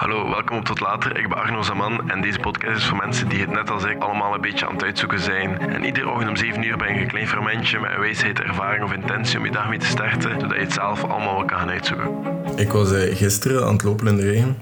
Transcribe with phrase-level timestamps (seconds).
[0.00, 1.18] Hallo, welkom op Tot Later.
[1.18, 4.02] Ik ben Arno Zaman en deze podcast is voor mensen die het net als ik
[4.02, 5.58] allemaal een beetje aan het uitzoeken zijn.
[5.58, 8.84] En iedere ochtend om 7 uur ben je een klein fermentje met een wijsheid, ervaring
[8.84, 11.58] of intentie om je dag mee te starten, zodat je het zelf allemaal wel kan
[11.58, 12.10] gaan uitzoeken.
[12.56, 14.56] Ik was eh, gisteren aan het lopen in de regen.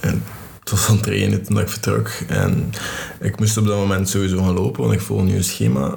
[0.00, 0.22] En
[0.60, 2.08] het was aan het regenen toen ik vertrok.
[2.28, 2.72] En
[3.20, 5.94] ik moest op dat moment sowieso gaan lopen, want ik volg nu een schema.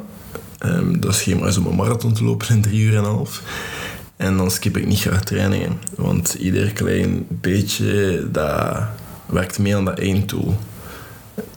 [0.57, 3.41] Ehm, dat schema is om een marathon te lopen in drie uur en een half.
[4.15, 5.79] En dan skip ik niet graag trainingen.
[5.95, 8.83] Want ieder klein beetje, dat
[9.25, 10.55] werkt mee aan dat einddoel.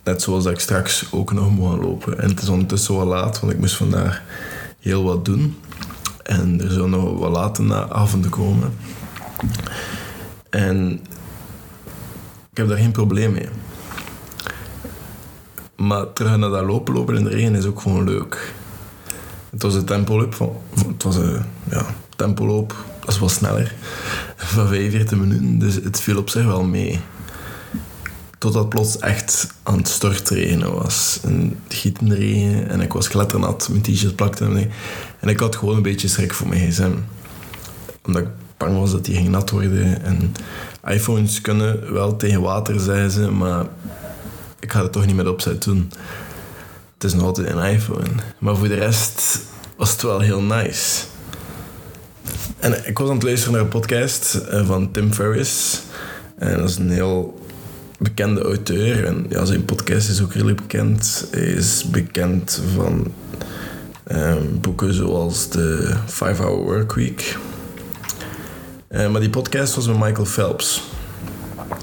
[0.04, 2.18] Net zoals ik straks ook nog moet gaan lopen.
[2.18, 4.22] En het is ondertussen wel laat, want ik moest vandaag
[4.80, 5.56] heel wat doen.
[6.22, 8.74] En er zullen nog wat later na avonden komen.
[10.50, 11.00] En
[12.50, 13.48] ik heb daar geen probleem mee.
[15.76, 18.54] Maar terug naar dat lopen, lopen in de regen is ook gewoon leuk.
[19.50, 20.56] Het was een tempoloop van...
[20.86, 23.74] Het was een ja, tempoloop, dat is wel sneller.
[24.36, 27.00] Van 45 minuten, dus het viel op zich wel mee.
[28.38, 31.18] Totdat plots echt aan het stortregenen was.
[31.22, 33.68] Een gietende regen en ik was kletternat.
[33.68, 34.70] Mijn t-shirt plakte en
[35.20, 36.92] En ik had gewoon een beetje schrik voor mijn gsm.
[38.02, 40.02] Omdat ik bang was dat die ging nat worden.
[40.02, 40.34] En
[40.86, 43.66] iPhones kunnen wel tegen water, zei ze, maar
[44.60, 45.92] ik ga het toch niet met opzet doen.
[46.94, 48.10] Het is nog altijd een iPhone.
[48.38, 49.40] Maar voor de rest
[49.76, 51.04] was het wel heel nice.
[52.58, 55.82] En ik was aan het luisteren naar een podcast eh, van Tim Ferriss.
[56.38, 57.40] En dat is een heel
[57.98, 59.04] bekende auteur.
[59.04, 61.28] En ja, zijn podcast is ook redelijk bekend.
[61.30, 63.12] Hij is bekend van
[64.12, 67.36] um, boeken zoals The 5-Hour Workweek.
[68.90, 70.82] Uh, maar die podcast was met Michael Phelps.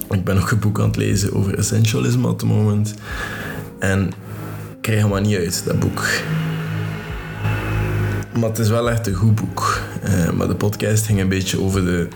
[0.09, 2.93] Ik ben ook een boek aan het lezen over essentialisme op het moment.
[3.79, 6.07] En ik krijg hem maar niet uit, dat boek.
[8.39, 9.81] Maar het is wel echt een goed boek.
[10.05, 12.07] Uh, maar de podcast ging een beetje over de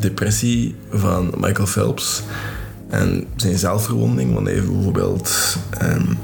[0.00, 2.22] depressie van Michael Phelps.
[2.88, 6.18] En zijn zelfverwonding, want hij heeft bijvoorbeeld um,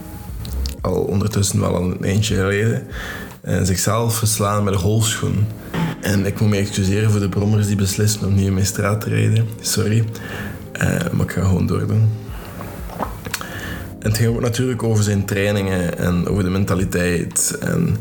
[0.81, 2.87] al ondertussen wel een eentje geleden
[3.45, 5.47] uh, zichzelf verslaan met een golfschoen.
[6.01, 9.01] En ik moet me excuseren voor de brommers die beslissen om niet in mijn straat
[9.01, 9.47] te rijden.
[9.61, 10.05] Sorry.
[10.83, 12.11] Uh, maar ik ga gewoon doordoen.
[13.99, 17.97] En het ging ook natuurlijk over zijn trainingen en over de mentaliteit en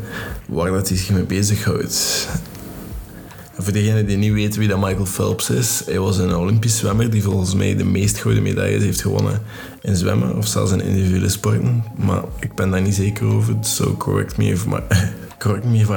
[0.46, 2.28] waar dat hij zich mee bezighoudt.
[3.62, 7.10] Voor degenen die niet weten wie dat Michael Phelps is, hij was een Olympisch zwemmer
[7.10, 9.42] die volgens mij de meest gouden medailles heeft gewonnen
[9.80, 11.84] in zwemmen of zelfs in individuele sporten.
[11.96, 14.82] Maar ik ben daar niet zeker over, so correct me if, my,
[15.38, 15.88] correct me if.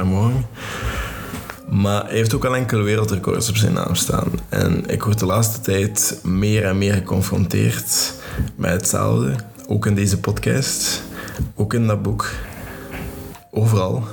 [1.68, 4.28] Maar hij heeft ook al enkele wereldrecords op zijn naam staan.
[4.48, 8.14] En ik word de laatste tijd meer en meer geconfronteerd
[8.56, 9.34] met hetzelfde.
[9.68, 11.02] Ook in deze podcast,
[11.54, 12.30] ook in dat boek,
[13.50, 14.04] overal.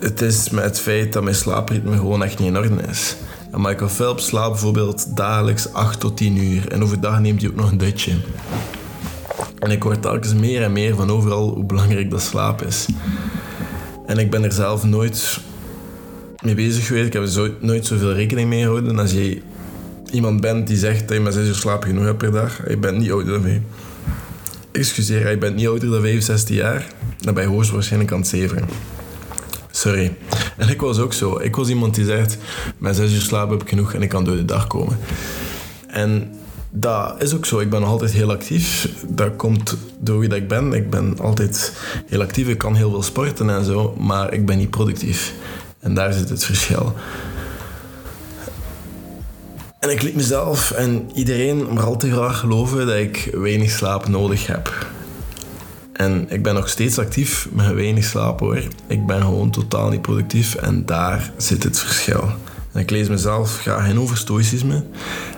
[0.00, 3.16] Het is met het feit dat mijn slaapritme gewoon echt niet in orde is.
[3.52, 7.56] En Michael Phelps slaapt bijvoorbeeld dagelijks 8 tot 10 uur en overdag neemt hij ook
[7.56, 8.12] nog een dutje.
[9.58, 12.86] En ik hoor telkens meer en meer van overal hoe belangrijk dat slaap is.
[14.06, 15.40] En ik ben er zelf nooit
[16.42, 17.06] mee bezig geweest.
[17.06, 18.98] Ik heb er nooit zoveel rekening mee gehouden.
[18.98, 19.42] Als je
[20.10, 22.98] iemand bent die zegt dat je maar 6 uur slaap genoeg per dag, je bent
[22.98, 23.62] niet ouder dan mij
[24.72, 26.86] excuseer, je bent niet ouder dan 65 jaar,
[27.18, 28.68] dan ben je hoogstwaarschijnlijk aan het zeveren.
[29.80, 30.16] Sorry.
[30.56, 31.38] En ik was ook zo.
[31.38, 32.38] Ik was iemand die zegt,
[32.78, 34.98] met 6 uur slaap heb ik genoeg en ik kan door de dag komen.
[35.86, 36.34] En
[36.70, 37.58] dat is ook zo.
[37.58, 38.88] Ik ben altijd heel actief.
[39.08, 40.72] Dat komt door wie dat ik ben.
[40.72, 41.72] Ik ben altijd
[42.06, 42.48] heel actief.
[42.48, 45.34] Ik kan heel veel sporten en zo, maar ik ben niet productief.
[45.78, 46.94] En daar zit het verschil.
[49.78, 54.08] En ik liet mezelf en iedereen maar al te graag geloven dat ik weinig slaap
[54.08, 54.88] nodig heb.
[56.00, 58.62] En ik ben nog steeds actief met weinig slaap hoor.
[58.86, 62.28] Ik ben gewoon totaal niet productief en daar zit het verschil.
[62.72, 64.84] En ik lees mezelf graag in over stoïcisme.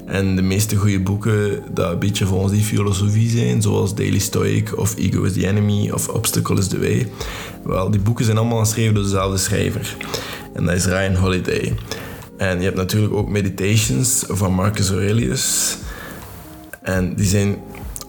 [0.07, 4.79] En de meeste goede boeken dat een beetje volgens die filosofie zijn, zoals Daily Stoic
[4.79, 7.09] of Ego is the Enemy of Obstacle is the Way.
[7.65, 9.97] Wel, die boeken zijn allemaal geschreven door dezelfde schrijver.
[10.55, 11.75] En dat is Ryan Holiday.
[12.37, 15.77] En je hebt natuurlijk ook Meditations van Marcus Aurelius.
[16.83, 17.57] En die zijn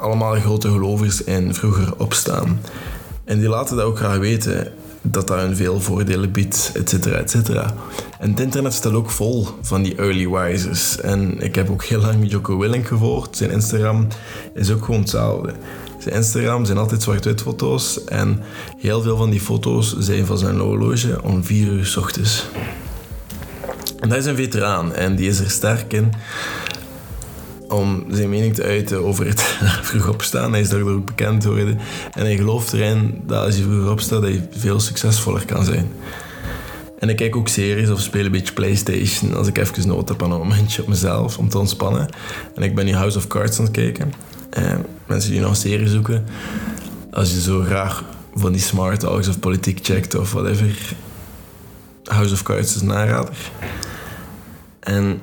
[0.04, 2.60] allemaal grote gelovers in vroeger opstaan.
[3.24, 4.72] En die laten dat ook graag weten,
[5.02, 7.74] dat dat hun veel voordelen biedt, et cetera, et cetera.
[8.20, 11.00] En het internet staat ook vol van die early risers.
[11.00, 13.38] En ik heb ook heel lang Jocko Willink gevolgd.
[13.38, 14.08] Zijn Instagram
[14.54, 15.54] is ook gewoon hetzelfde.
[16.00, 18.04] Zijn Instagram zijn altijd zwart-wit foto's.
[18.04, 18.42] En
[18.78, 22.46] heel veel van die foto's zijn van zijn horloge om 4 uur s ochtends.
[24.00, 26.14] En dat is een veteraan en die is er sterk in
[27.74, 29.42] om zijn mening te uiten over het
[29.88, 30.52] vroeg opstaan.
[30.52, 31.80] Hij is daardoor ook bekend geworden.
[32.14, 35.92] En hij gelooft erin dat als je vroeg opstaat, dat je veel succesvoller kan zijn.
[37.00, 40.24] En ik kijk ook series of speel een beetje Playstation als ik even nood heb
[40.24, 42.10] aan een momentje op mezelf om te ontspannen.
[42.56, 44.14] En ik ben nu House of Cards aan het kijken.
[44.50, 44.74] Eh,
[45.06, 46.26] mensen die nog een serie zoeken.
[47.12, 48.04] Als je zo graag
[48.36, 50.96] van die smart talks of politiek checkt of whatever.
[52.04, 53.28] House of Cards is een.
[54.80, 55.22] En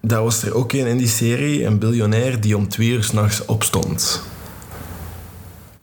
[0.00, 3.44] daar was er ook een in die serie, een biljonair die om twee uur s'nachts
[3.44, 4.22] opstond.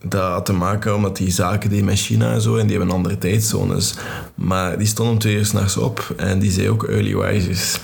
[0.04, 2.96] Dat had te maken omdat die zaken die met China en zo, en die hebben
[2.96, 3.94] andere tijdzones.
[4.36, 7.80] Maar die stond om twee uur s'nachts op en die zei ook early risers.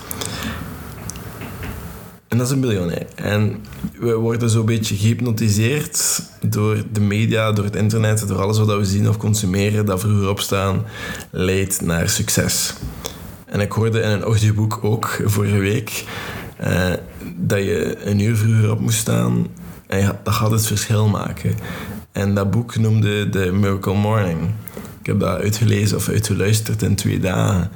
[2.27, 3.05] En dat is een biljonair.
[3.15, 3.55] En
[3.99, 8.85] we worden zo'n beetje gehypnotiseerd door de media, door het internet, door alles wat we
[8.85, 10.85] zien of consumeren, dat vroeger opstaan
[11.31, 12.73] leidt naar succes.
[13.53, 16.05] En ik hoorde in een audioboek ook vorige week
[16.57, 16.91] eh,
[17.35, 19.47] dat je een uur vroeger op moest staan
[19.87, 21.55] en dat gaat het verschil maken.
[22.11, 24.39] En dat boek noemde The Miracle Morning.
[24.99, 27.71] Ik heb dat uitgelezen of uitgeluisterd in twee dagen.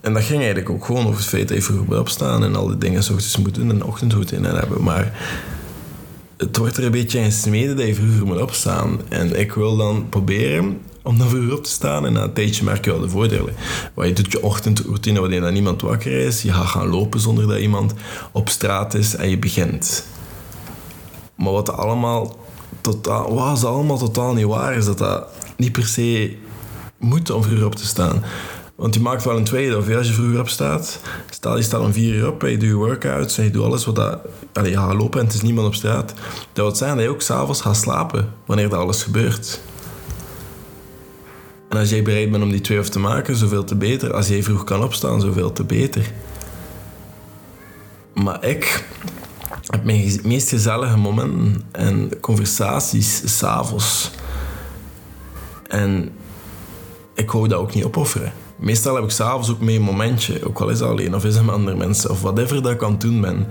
[0.00, 2.56] En dat ging eigenlijk ook gewoon over het feit dat je vroeg moet opstaan en
[2.56, 4.82] al die dingen s ochtends moet doen en een ochtendroutine hebben.
[4.82, 5.18] Maar
[6.36, 9.00] het wordt er een beetje in smeden dat je vroeger moet opstaan.
[9.08, 12.06] En ik wil dan proberen om dan vroeger op te staan.
[12.06, 13.54] En na een tijdje merk je wel de voordelen.
[13.94, 16.42] Waar je doet je ochtendroutine wanneer dan niemand wakker is.
[16.42, 17.94] Je gaat gaan lopen zonder dat iemand
[18.32, 20.04] op straat is en je begint.
[21.34, 22.36] Maar wat allemaal
[22.80, 26.36] totaal, wat allemaal totaal niet waar is, dat dat niet per se
[26.98, 28.24] moet om vroeger op te staan.
[28.74, 29.76] Want je maakt wel een tweede.
[29.76, 31.00] Of als je vroeger opstaat,
[31.30, 33.64] stel je staat om vier uur op en je doet je workouts en je doet
[33.64, 34.18] alles wat dat...
[34.52, 36.14] Allee, je gaat lopen en het is niemand op straat.
[36.52, 39.60] Dat wil zijn dat je ook s'avonds gaat slapen wanneer dat alles gebeurt.
[41.68, 44.14] En als jij bereid bent om die twee af te maken, zoveel te beter.
[44.14, 46.12] Als jij vroeg kan opstaan, zoveel te beter.
[48.14, 48.84] Maar ik
[49.66, 54.10] heb mijn meest gezellige momenten en conversaties s'avonds.
[55.68, 56.10] En
[57.14, 58.32] ik wou dat ook niet opofferen.
[58.56, 61.34] Meestal heb ik s'avonds ook mee een momentje, ook al is dat alleen of is
[61.34, 63.46] het met andere mensen of whatever dat ik aan het doen ben.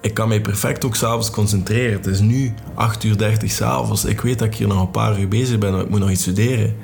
[0.00, 1.96] Ik kan mij perfect ook s'avonds concentreren.
[1.96, 4.04] Het is nu 8 uur 30 s'avonds.
[4.04, 6.22] Ik weet dat ik hier nog een paar uur bezig ben, ik moet nog iets
[6.22, 6.76] studeren.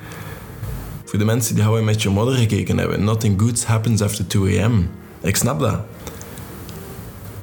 [1.12, 4.62] Voor de mensen die How Met Your Mother gekeken hebben, nothing good happens after 2
[4.62, 4.88] a.m.
[5.20, 5.80] Ik snap dat.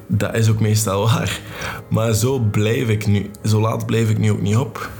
[0.06, 1.40] Dat is ook meestal waar.
[1.88, 4.90] Maar zo blijf ik nu, zo laat blijf ik nu ook niet op.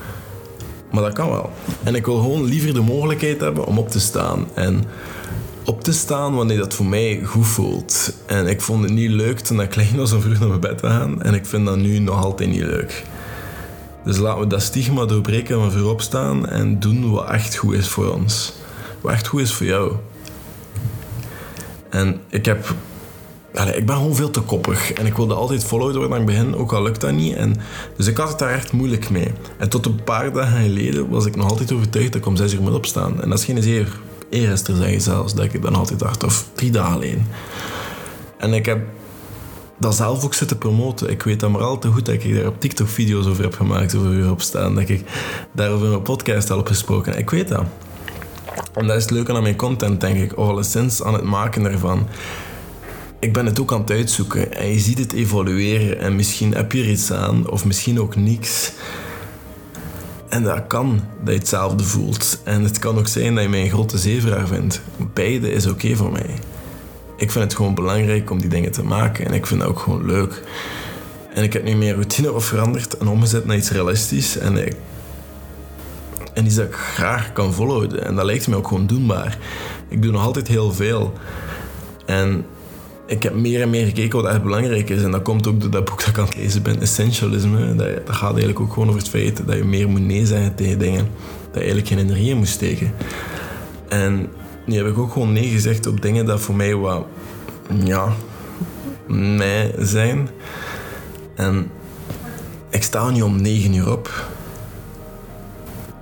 [0.90, 1.50] Maar dat kan wel.
[1.82, 4.46] En ik wil gewoon liever de mogelijkheid hebben om op te staan.
[4.55, 4.84] En
[5.64, 8.12] op te staan wanneer dat voor mij goed voelt.
[8.26, 10.78] En ik vond het niet leuk toen ik klein was om vroeg naar mijn bed
[10.78, 11.22] te gaan.
[11.22, 13.05] En ik vind dat nu nog altijd niet leuk.
[14.05, 17.88] Dus laten we dat stigma doorbreken van vroeg opstaan en doen wat echt goed is
[17.88, 18.58] voor ons.
[19.00, 19.93] Wat echt goed is voor jou.
[21.91, 22.75] En ik heb
[23.55, 26.26] Allee, ik ben gewoon veel te koppig en ik wilde altijd volhouden door naar het
[26.26, 27.35] begin, ook al lukt dat niet.
[27.35, 27.56] En,
[27.97, 29.32] dus ik had het daar echt moeilijk mee.
[29.58, 32.52] En tot een paar dagen geleden was ik nog altijd overtuigd dat ik om zes
[32.52, 33.23] uur moet opstaan.
[33.23, 34.00] En dat is geen zeer
[34.31, 37.26] eer te zeggen zelfs, dat ik dan altijd dacht, of drie dagen alleen.
[38.38, 38.81] En ik heb
[39.79, 41.11] dat zelf ook zitten promoten.
[41.11, 43.55] Ik weet dat maar al te goed dat ik daar op TikTok video's over heb
[43.55, 44.75] gemaakt, over uur opstaan.
[44.75, 45.05] Dat ik
[45.53, 47.19] daarover in mijn podcast al heb gesproken.
[47.19, 47.64] Ik weet dat.
[48.75, 50.39] En dat is het leuke aan mijn content, denk ik.
[50.39, 52.07] Of alleszins aan het maken ervan
[53.21, 56.73] ik ben het ook aan het uitzoeken en je ziet het evolueren en misschien heb
[56.73, 58.73] je er iets aan of misschien ook niks.
[60.29, 62.41] En dat kan dat je hetzelfde voelt.
[62.45, 64.81] En het kan ook zijn dat je mij een grote zeevraag vindt.
[65.13, 66.35] Beide is oké voor mij.
[67.17, 69.79] Ik vind het gewoon belangrijk om die dingen te maken en ik vind dat ook
[69.79, 70.43] gewoon leuk.
[71.35, 74.39] En ik heb nu mijn routine op veranderd en omgezet naar iets realistisch.
[74.39, 74.77] En, ik,
[76.41, 78.05] en iets dat ik graag kan volhouden.
[78.05, 79.39] En dat lijkt me ook gewoon doenbaar.
[79.89, 81.13] Ik doe nog altijd heel veel.
[82.06, 82.44] En
[83.06, 85.03] ik heb meer en meer gekeken wat echt belangrijk is.
[85.03, 87.75] En dat komt ook door dat boek dat ik aan het lezen ben, Essentialisme.
[87.75, 90.55] Dat, dat gaat eigenlijk ook gewoon over het feit dat je meer moet nee zeggen
[90.55, 91.09] tegen dingen.
[91.44, 92.93] Dat je eigenlijk geen energie in moet steken.
[93.89, 94.29] En
[94.67, 97.06] nu heb ik ook gewoon nee gezegd op dingen dat voor mij wat,
[97.85, 98.13] ja,
[99.06, 100.29] mij zijn.
[101.35, 101.70] En
[102.70, 104.29] ik sta nu om 9 uur op.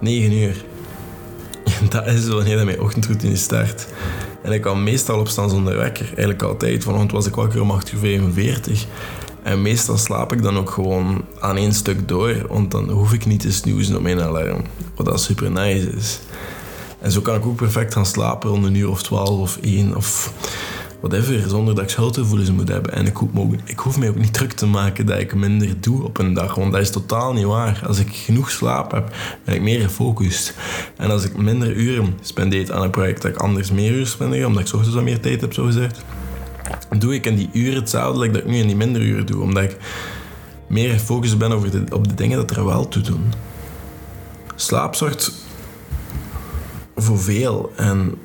[0.00, 0.64] 9 uur.
[1.90, 3.86] Dat is wanneer mijn ochtendroutine start.
[4.42, 6.06] En ik kan meestal opstaan zonder wekker.
[6.06, 6.82] Eigenlijk altijd.
[6.84, 8.86] Vanochtend was ik wakker om 8 uur 45.
[9.42, 12.46] En meestal slaap ik dan ook gewoon aan één stuk door.
[12.48, 14.62] Want dan hoef ik niet te snoezen op mijn alarm.
[14.94, 16.18] Wat dat super nice is.
[17.00, 19.96] En zo kan ik ook perfect gaan slapen rond een uur of 12 of 1
[19.96, 20.32] of
[21.00, 22.92] whatever, zonder dat ik schuldgevoelens moet hebben.
[22.92, 25.34] En ik hoef, me ook, ik hoef mij ook niet druk te maken dat ik
[25.34, 27.82] minder doe op een dag, want dat is totaal niet waar.
[27.86, 29.14] Als ik genoeg slaap heb,
[29.44, 30.54] ben ik meer gefocust.
[30.96, 34.46] En als ik minder uren spendeer aan een project dat ik anders meer uren spendeer,
[34.46, 36.04] omdat ik ochtends wat meer tijd heb, zo gezegd,
[36.98, 39.62] doe ik in die uren hetzelfde dat ik nu in die minder uren doe, omdat
[39.62, 39.76] ik
[40.66, 43.32] meer gefocust ben over de, op de dingen dat er wel toe doen.
[44.54, 45.32] Slaap zorgt
[46.96, 47.72] voor veel.
[47.76, 48.18] En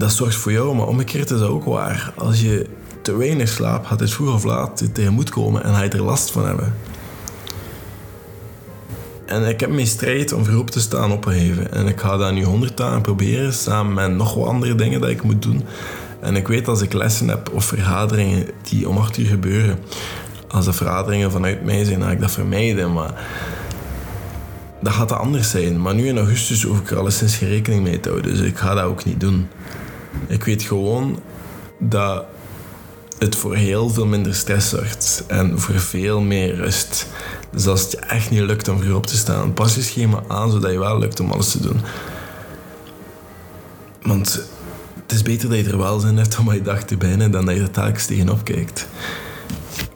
[0.00, 2.12] dat zorgt voor jou, maar omgekeerd is dat ook waar.
[2.16, 2.66] Als je
[3.02, 6.02] te weinig slaapt, gaat het vroeg of laat tegen moet komen en ga je er
[6.02, 6.74] last van hebben.
[9.26, 11.72] En ik heb mijn strijd om vroeg te staan opgeheven.
[11.72, 15.10] En ik ga dat nu honderd dagen proberen, samen met nog wat andere dingen dat
[15.10, 15.64] ik moet doen.
[16.20, 19.78] En ik weet als ik lessen heb of vergaderingen die om acht uur gebeuren,
[20.48, 22.92] als de vergaderingen vanuit mij zijn, ga ik dat vermijden.
[22.92, 23.26] Maar
[24.80, 25.82] dat gaat anders zijn.
[25.82, 28.30] Maar nu in augustus hoef ik er alleszins geen rekening mee te houden.
[28.34, 29.48] Dus ik ga dat ook niet doen.
[30.26, 31.18] Ik weet gewoon
[31.78, 32.24] dat
[33.18, 35.24] het voor heel veel minder stress zorgt.
[35.26, 37.06] En voor veel meer rust.
[37.50, 40.22] Dus als het je echt niet lukt om vroeg op te staan, pas je schema
[40.28, 41.80] aan zodat je wel lukt om alles te doen.
[44.02, 44.42] Want
[45.02, 47.46] het is beter dat je er wel zin hebt om je dag te beginnen dan
[47.46, 48.88] dat je er telkens tegenop kijkt.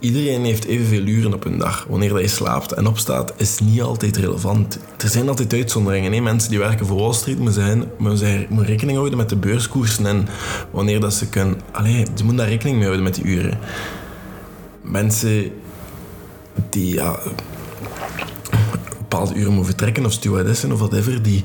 [0.05, 1.87] Iedereen heeft evenveel uren op een dag.
[1.89, 4.79] Wanneer je slaapt en opstaat, is niet altijd relevant.
[4.99, 6.23] Er zijn altijd uitzonderingen.
[6.23, 10.29] Mensen die werken voor Wall Street moeten, moeten, moeten rekening houden met de beurskoersen en
[10.71, 11.61] wanneer dat ze kunnen...
[11.73, 13.59] Allee, ze moeten daar rekening mee houden met die uren.
[14.83, 15.53] Mensen
[16.71, 17.19] die ja,
[18.99, 21.45] bepaalde uren moeten vertrekken, of stewardessen of whatever, die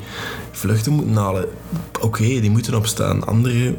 [0.52, 1.46] vluchten moeten halen.
[2.02, 3.28] Oké, die moeten opstaan.
[3.28, 3.76] Andere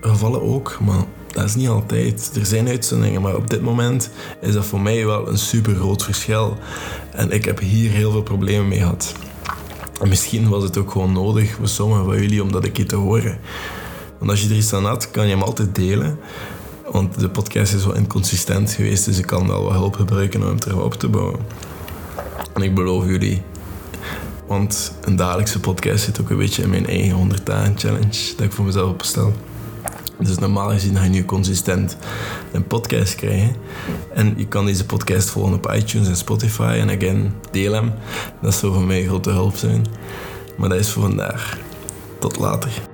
[0.00, 2.30] gevallen ook, maar dat is niet altijd.
[2.36, 4.10] Er zijn uitzonderingen, maar op dit moment
[4.40, 6.58] is dat voor mij wel een super groot verschil.
[7.12, 9.14] En ik heb hier heel veel problemen mee gehad.
[10.00, 12.88] En misschien was het ook gewoon nodig voor sommigen van jullie om dat een keer
[12.88, 13.38] te horen.
[14.18, 16.18] Want als je er iets aan had, kan je hem altijd delen.
[16.90, 20.46] Want de podcast is wel inconsistent geweest, dus ik kan wel wat hulp gebruiken om
[20.46, 21.40] hem terug op te bouwen.
[22.54, 23.42] En ik beloof jullie,
[24.46, 28.46] want een dagelijkse podcast zit ook een beetje in mijn eigen 100 dagen challenge dat
[28.46, 29.32] ik voor mezelf opstel.
[30.24, 31.96] Dus normaal gezien ga je nu consistent
[32.52, 33.56] een podcast krijgen.
[34.14, 36.76] En je kan deze podcast volgen op iTunes en Spotify.
[36.80, 37.92] En again, deel hem.
[38.42, 39.86] Dat zou voor mij grote hulp zijn.
[40.56, 41.58] Maar dat is voor vandaag.
[42.18, 42.93] Tot later.